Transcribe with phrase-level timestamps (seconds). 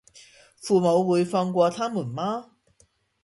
[0.59, 2.53] 父母會放過他們嗎